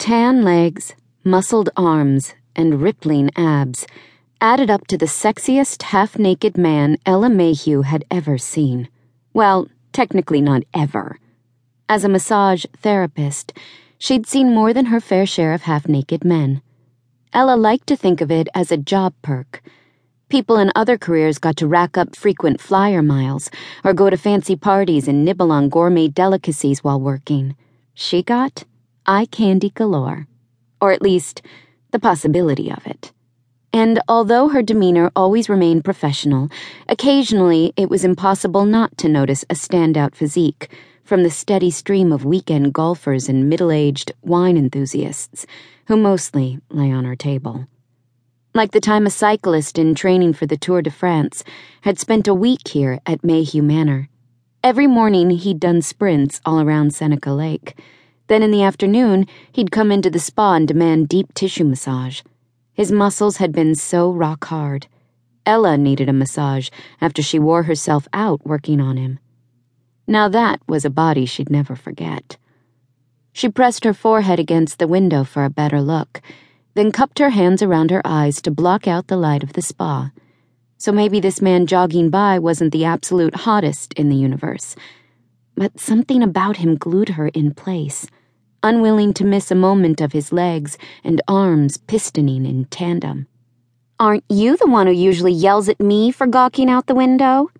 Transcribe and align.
Tan 0.00 0.42
legs, 0.42 0.94
muscled 1.24 1.68
arms, 1.76 2.32
and 2.56 2.80
rippling 2.80 3.30
abs 3.36 3.86
added 4.40 4.70
up 4.70 4.86
to 4.86 4.96
the 4.96 5.04
sexiest 5.04 5.82
half 5.82 6.18
naked 6.18 6.56
man 6.56 6.96
Ella 7.04 7.28
Mayhew 7.28 7.82
had 7.82 8.06
ever 8.10 8.38
seen. 8.38 8.88
Well, 9.34 9.68
technically 9.92 10.40
not 10.40 10.62
ever. 10.72 11.18
As 11.86 12.02
a 12.02 12.08
massage 12.08 12.64
therapist, 12.78 13.52
she'd 13.98 14.26
seen 14.26 14.54
more 14.54 14.72
than 14.72 14.86
her 14.86 15.00
fair 15.00 15.26
share 15.26 15.52
of 15.52 15.62
half 15.62 15.86
naked 15.86 16.24
men. 16.24 16.62
Ella 17.34 17.54
liked 17.54 17.86
to 17.88 17.94
think 17.94 18.22
of 18.22 18.30
it 18.30 18.48
as 18.54 18.72
a 18.72 18.78
job 18.78 19.12
perk. 19.20 19.62
People 20.30 20.56
in 20.56 20.72
other 20.74 20.96
careers 20.96 21.36
got 21.36 21.58
to 21.58 21.68
rack 21.68 21.98
up 21.98 22.16
frequent 22.16 22.58
flyer 22.58 23.02
miles 23.02 23.50
or 23.84 23.92
go 23.92 24.08
to 24.08 24.16
fancy 24.16 24.56
parties 24.56 25.06
and 25.06 25.26
nibble 25.26 25.52
on 25.52 25.68
gourmet 25.68 26.08
delicacies 26.08 26.82
while 26.82 26.98
working. 26.98 27.54
She 27.92 28.22
got 28.22 28.64
eye 29.10 29.26
candy 29.26 29.70
galore. 29.70 30.28
Or 30.80 30.92
at 30.92 31.02
least, 31.02 31.42
the 31.90 31.98
possibility 31.98 32.70
of 32.70 32.86
it. 32.86 33.10
And 33.72 34.00
although 34.06 34.48
her 34.48 34.62
demeanor 34.62 35.10
always 35.16 35.48
remained 35.48 35.84
professional, 35.84 36.48
occasionally 36.88 37.72
it 37.76 37.90
was 37.90 38.04
impossible 38.04 38.64
not 38.64 38.96
to 38.98 39.08
notice 39.08 39.42
a 39.50 39.54
standout 39.54 40.14
physique 40.14 40.70
from 41.02 41.24
the 41.24 41.30
steady 41.30 41.72
stream 41.72 42.12
of 42.12 42.24
weekend 42.24 42.72
golfers 42.72 43.28
and 43.28 43.48
middle 43.48 43.72
aged 43.72 44.12
wine 44.22 44.56
enthusiasts 44.56 45.44
who 45.86 45.96
mostly 45.96 46.60
lay 46.70 46.92
on 46.92 47.04
her 47.04 47.16
table. 47.16 47.66
Like 48.54 48.70
the 48.70 48.80
time 48.80 49.06
a 49.06 49.10
cyclist 49.10 49.76
in 49.76 49.96
training 49.96 50.34
for 50.34 50.46
the 50.46 50.56
Tour 50.56 50.82
de 50.82 50.90
France 50.90 51.42
had 51.80 51.98
spent 51.98 52.28
a 52.28 52.34
week 52.34 52.68
here 52.68 53.00
at 53.06 53.24
Mayhew 53.24 53.62
Manor. 53.62 54.08
Every 54.62 54.86
morning 54.86 55.30
he'd 55.30 55.58
done 55.58 55.82
sprints 55.82 56.40
all 56.44 56.60
around 56.60 56.94
Seneca 56.94 57.32
Lake. 57.32 57.76
Then 58.30 58.44
in 58.44 58.52
the 58.52 58.62
afternoon, 58.62 59.26
he'd 59.50 59.72
come 59.72 59.90
into 59.90 60.08
the 60.08 60.20
spa 60.20 60.54
and 60.54 60.68
demand 60.68 61.08
deep 61.08 61.34
tissue 61.34 61.64
massage. 61.64 62.22
His 62.72 62.92
muscles 62.92 63.38
had 63.38 63.50
been 63.50 63.74
so 63.74 64.08
rock 64.12 64.44
hard. 64.44 64.86
Ella 65.44 65.76
needed 65.76 66.08
a 66.08 66.12
massage 66.12 66.70
after 67.00 67.22
she 67.22 67.40
wore 67.40 67.64
herself 67.64 68.06
out 68.12 68.46
working 68.46 68.80
on 68.80 68.96
him. 68.96 69.18
Now 70.06 70.28
that 70.28 70.60
was 70.68 70.84
a 70.84 70.90
body 70.90 71.26
she'd 71.26 71.50
never 71.50 71.74
forget. 71.74 72.36
She 73.32 73.48
pressed 73.48 73.82
her 73.82 73.92
forehead 73.92 74.38
against 74.38 74.78
the 74.78 74.86
window 74.86 75.24
for 75.24 75.44
a 75.44 75.50
better 75.50 75.82
look, 75.82 76.22
then 76.74 76.92
cupped 76.92 77.18
her 77.18 77.30
hands 77.30 77.62
around 77.62 77.90
her 77.90 78.02
eyes 78.04 78.40
to 78.42 78.52
block 78.52 78.86
out 78.86 79.08
the 79.08 79.16
light 79.16 79.42
of 79.42 79.54
the 79.54 79.62
spa. 79.62 80.12
So 80.76 80.92
maybe 80.92 81.18
this 81.18 81.42
man 81.42 81.66
jogging 81.66 82.10
by 82.10 82.38
wasn't 82.38 82.72
the 82.72 82.84
absolute 82.84 83.34
hottest 83.34 83.92
in 83.94 84.08
the 84.08 84.14
universe. 84.14 84.76
But 85.56 85.80
something 85.80 86.22
about 86.22 86.58
him 86.58 86.76
glued 86.76 87.08
her 87.08 87.26
in 87.26 87.54
place 87.54 88.06
unwilling 88.62 89.14
to 89.14 89.24
miss 89.24 89.50
a 89.50 89.54
moment 89.54 90.00
of 90.00 90.12
his 90.12 90.32
legs 90.32 90.78
and 91.02 91.20
arms 91.26 91.78
pistoning 91.78 92.48
in 92.48 92.64
tandem. 92.66 93.26
Aren't 93.98 94.24
you 94.28 94.56
the 94.56 94.66
one 94.66 94.86
who 94.86 94.92
usually 94.92 95.32
yells 95.32 95.68
at 95.68 95.80
me 95.80 96.10
for 96.10 96.26
gawking 96.26 96.70
out 96.70 96.86
the 96.86 96.94
window? 96.94 97.50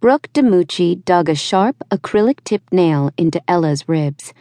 Brooke 0.00 0.28
DeMucci 0.32 1.04
dug 1.04 1.28
a 1.28 1.34
sharp 1.34 1.76
acrylic 1.90 2.44
tipped 2.44 2.72
nail 2.72 3.10
into 3.18 3.42
Ella's 3.48 3.88
ribs. 3.88 4.32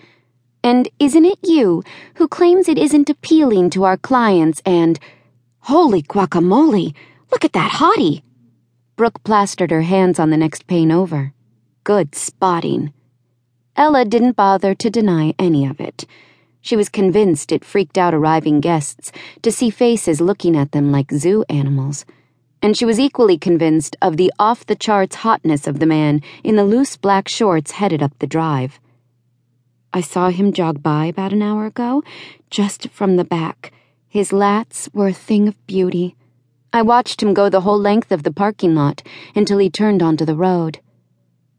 And 0.64 0.88
isn't 1.00 1.26
it 1.26 1.40
you 1.44 1.84
who 2.16 2.28
claims 2.28 2.70
it 2.70 2.78
isn't 2.78 3.10
appealing 3.10 3.70
to 3.72 3.84
our 3.84 3.98
clients 3.98 4.62
and. 4.66 5.00
Holy 5.62 6.02
guacamole! 6.02 6.94
Look 7.32 7.44
at 7.44 7.54
that 7.54 7.74
hottie! 7.74 8.22
Brooke 8.96 9.24
plastered 9.24 9.72
her 9.72 9.82
hands 9.82 10.20
on 10.20 10.30
the 10.30 10.38
next 10.38 10.66
pane 10.68 10.92
over. 10.92 11.34
Good 11.84 12.16
spotting. 12.16 12.94
Ella 13.78 14.06
didn't 14.06 14.36
bother 14.36 14.74
to 14.74 14.90
deny 14.90 15.36
any 15.38 15.64
of 15.64 15.80
it. 15.80 16.08
She 16.62 16.76
was 16.76 16.90
convinced 16.90 17.52
it 17.52 17.64
freaked 17.64 17.96
out 17.96 18.16
arriving 18.16 18.60
guests 18.60 19.12
to 19.44 19.52
see 19.52 19.70
faces 19.70 20.20
looking 20.20 20.58
at 20.58 20.72
them 20.72 20.92
like 20.92 21.12
zoo 21.12 21.46
animals. 21.48 22.04
And 22.60 22.76
she 22.76 22.86
was 22.86 23.00
equally 23.00 23.38
convinced 23.38 23.96
of 24.02 24.18
the 24.18 24.34
off 24.40 24.66
the 24.66 24.76
charts 24.76 25.18
hotness 25.18 25.68
of 25.68 25.78
the 25.78 25.86
man 25.86 26.24
in 26.44 26.56
the 26.56 26.66
loose 26.66 26.98
black 26.98 27.28
shorts 27.28 27.72
headed 27.72 28.02
up 28.02 28.18
the 28.18 28.26
drive. 28.26 28.80
I 29.94 30.02
saw 30.02 30.30
him 30.30 30.52
jog 30.52 30.82
by 30.82 31.06
about 31.06 31.32
an 31.32 31.44
hour 31.44 31.68
ago, 31.68 32.04
just 32.50 32.90
from 32.90 33.16
the 33.16 33.24
back. 33.24 33.72
His 34.08 34.32
lats 34.32 34.92
were 34.92 35.10
a 35.10 35.14
thing 35.14 35.48
of 35.48 35.68
beauty. 35.68 36.16
I 36.74 36.82
watched 36.82 37.22
him 37.22 37.36
go 37.36 37.48
the 37.48 37.62
whole 37.62 37.80
length 37.80 38.12
of 38.12 38.24
the 38.24 38.34
parking 38.34 38.74
lot 38.74 39.04
until 39.36 39.60
he 39.60 39.70
turned 39.70 40.02
onto 40.02 40.26
the 40.26 40.36
road. 40.36 40.80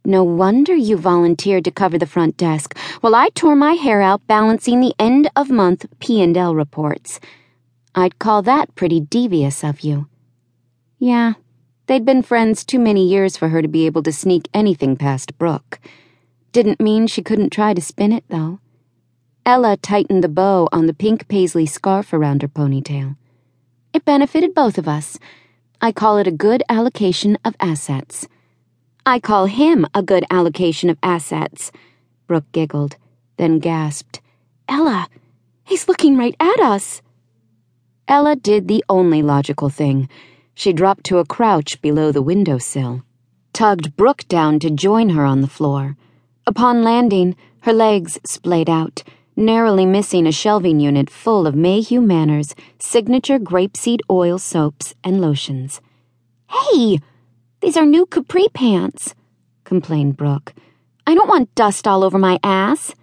No 0.08 0.24
wonder 0.24 0.74
you 0.74 0.96
volunteered 0.96 1.66
to 1.66 1.70
cover 1.70 1.98
the 1.98 2.06
front 2.06 2.38
desk 2.38 2.78
while 3.02 3.14
I 3.14 3.28
tore 3.28 3.54
my 3.54 3.74
hair 3.74 4.00
out 4.00 4.26
balancing 4.26 4.80
the 4.80 4.94
end 4.98 5.28
of 5.36 5.50
month 5.50 5.84
P&L 6.00 6.54
reports. 6.54 7.20
I'd 7.94 8.18
call 8.18 8.40
that 8.40 8.74
pretty 8.74 9.00
devious 9.00 9.62
of 9.62 9.80
you. 9.80 10.08
Yeah, 10.98 11.34
they'd 11.88 12.06
been 12.06 12.22
friends 12.22 12.64
too 12.64 12.78
many 12.78 13.06
years 13.06 13.36
for 13.36 13.50
her 13.50 13.60
to 13.60 13.68
be 13.68 13.84
able 13.84 14.02
to 14.04 14.10
sneak 14.10 14.48
anything 14.54 14.96
past 14.96 15.36
Brooke. 15.36 15.78
Didn't 16.52 16.80
mean 16.80 17.06
she 17.06 17.22
couldn't 17.22 17.50
try 17.50 17.74
to 17.74 17.82
spin 17.82 18.10
it, 18.10 18.24
though. 18.30 18.60
Ella 19.44 19.76
tightened 19.76 20.24
the 20.24 20.28
bow 20.30 20.70
on 20.72 20.86
the 20.86 20.94
pink 20.94 21.28
paisley 21.28 21.66
scarf 21.66 22.14
around 22.14 22.40
her 22.40 22.48
ponytail. 22.48 23.18
It 23.92 24.06
benefited 24.06 24.54
both 24.54 24.78
of 24.78 24.88
us. 24.88 25.18
I 25.82 25.92
call 25.92 26.16
it 26.16 26.26
a 26.26 26.32
good 26.32 26.62
allocation 26.70 27.36
of 27.44 27.54
assets. 27.60 28.26
I 29.08 29.20
call 29.20 29.46
him 29.46 29.86
a 29.94 30.02
good 30.02 30.26
allocation 30.30 30.90
of 30.90 30.98
assets. 31.02 31.72
Brooke 32.26 32.52
giggled, 32.52 32.96
then 33.38 33.58
gasped, 33.58 34.20
Ella, 34.68 35.08
he's 35.64 35.88
looking 35.88 36.18
right 36.18 36.36
at 36.38 36.60
us. 36.60 37.00
Ella 38.06 38.36
did 38.36 38.68
the 38.68 38.84
only 38.86 39.22
logical 39.22 39.70
thing. 39.70 40.10
She 40.52 40.74
dropped 40.74 41.04
to 41.04 41.16
a 41.16 41.24
crouch 41.24 41.80
below 41.80 42.12
the 42.12 42.20
windowsill, 42.20 43.02
tugged 43.54 43.96
Brooke 43.96 44.28
down 44.28 44.58
to 44.58 44.68
join 44.68 45.08
her 45.08 45.24
on 45.24 45.40
the 45.40 45.48
floor. 45.48 45.96
Upon 46.46 46.84
landing, 46.84 47.34
her 47.60 47.72
legs 47.72 48.20
splayed 48.26 48.68
out, 48.68 49.04
narrowly 49.34 49.86
missing 49.86 50.26
a 50.26 50.32
shelving 50.32 50.80
unit 50.80 51.08
full 51.08 51.46
of 51.46 51.54
Mayhew 51.54 52.02
Manor's 52.02 52.54
signature 52.78 53.38
grapeseed 53.38 54.00
oil 54.10 54.38
soaps 54.38 54.94
and 55.02 55.18
lotions. 55.18 55.80
Hey! 56.50 57.00
These 57.60 57.76
are 57.76 57.84
new 57.84 58.06
capri 58.06 58.46
pants, 58.54 59.16
complained 59.64 60.16
Brooke. 60.16 60.54
I 61.04 61.14
don't 61.14 61.28
want 61.28 61.52
dust 61.56 61.88
all 61.88 62.04
over 62.04 62.16
my 62.16 62.38
ass. 62.44 62.94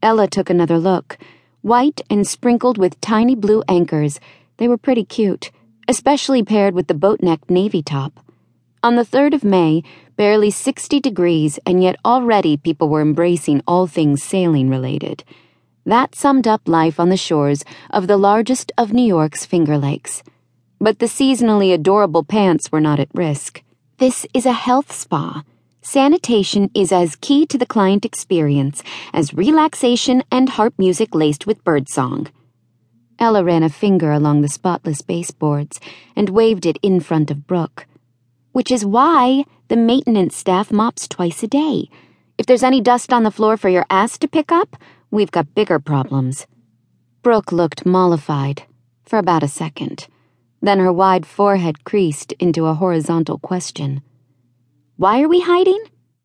Ella 0.00 0.28
took 0.28 0.48
another 0.48 0.78
look. 0.78 1.18
White 1.62 2.00
and 2.08 2.24
sprinkled 2.24 2.78
with 2.78 3.00
tiny 3.00 3.34
blue 3.34 3.64
anchors, 3.66 4.20
they 4.58 4.68
were 4.68 4.78
pretty 4.78 5.04
cute, 5.04 5.50
especially 5.88 6.44
paired 6.44 6.72
with 6.72 6.86
the 6.86 6.94
boat 6.94 7.20
neck 7.20 7.50
navy 7.50 7.82
top. 7.82 8.20
On 8.84 8.94
the 8.94 9.02
3rd 9.04 9.34
of 9.34 9.42
May, 9.42 9.82
barely 10.14 10.52
60 10.52 11.00
degrees, 11.00 11.58
and 11.66 11.82
yet 11.82 11.96
already 12.04 12.56
people 12.56 12.88
were 12.88 13.02
embracing 13.02 13.60
all 13.66 13.88
things 13.88 14.22
sailing 14.22 14.70
related. 14.70 15.24
That 15.84 16.14
summed 16.14 16.46
up 16.46 16.68
life 16.68 17.00
on 17.00 17.08
the 17.08 17.16
shores 17.16 17.64
of 17.90 18.06
the 18.06 18.18
largest 18.18 18.70
of 18.78 18.92
New 18.92 19.06
York's 19.06 19.44
Finger 19.44 19.76
Lakes. 19.76 20.22
But 20.80 21.00
the 21.00 21.06
seasonally 21.06 21.74
adorable 21.74 22.22
pants 22.22 22.70
were 22.70 22.80
not 22.80 23.00
at 23.00 23.08
risk. 23.12 23.62
This 23.98 24.26
is 24.32 24.46
a 24.46 24.52
health 24.52 24.92
spa. 24.92 25.42
Sanitation 25.82 26.70
is 26.72 26.92
as 26.92 27.16
key 27.16 27.46
to 27.46 27.58
the 27.58 27.66
client 27.66 28.04
experience 28.04 28.82
as 29.12 29.34
relaxation 29.34 30.22
and 30.30 30.50
harp 30.50 30.74
music 30.78 31.14
laced 31.14 31.46
with 31.46 31.64
birdsong. 31.64 32.28
Ella 33.18 33.42
ran 33.42 33.64
a 33.64 33.68
finger 33.68 34.12
along 34.12 34.42
the 34.42 34.48
spotless 34.48 35.02
baseboards 35.02 35.80
and 36.14 36.28
waved 36.28 36.64
it 36.64 36.78
in 36.82 37.00
front 37.00 37.30
of 37.32 37.46
Brooke. 37.48 37.86
Which 38.52 38.70
is 38.70 38.84
why 38.84 39.44
the 39.66 39.76
maintenance 39.76 40.36
staff 40.36 40.70
mops 40.70 41.08
twice 41.08 41.42
a 41.42 41.48
day. 41.48 41.88
If 42.38 42.46
there's 42.46 42.62
any 42.62 42.80
dust 42.80 43.12
on 43.12 43.24
the 43.24 43.32
floor 43.32 43.56
for 43.56 43.68
your 43.68 43.86
ass 43.90 44.16
to 44.18 44.28
pick 44.28 44.52
up, 44.52 44.76
we've 45.10 45.32
got 45.32 45.54
bigger 45.56 45.80
problems. 45.80 46.46
Brooke 47.22 47.50
looked 47.50 47.84
mollified 47.84 48.62
for 49.04 49.18
about 49.18 49.42
a 49.42 49.48
second. 49.48 50.06
Then 50.60 50.78
her 50.80 50.92
wide 50.92 51.26
forehead 51.26 51.84
creased 51.84 52.32
into 52.32 52.66
a 52.66 52.74
horizontal 52.74 53.38
question. 53.38 54.02
Why 54.96 55.22
are 55.22 55.28
we 55.28 55.40
hiding? 55.40 55.84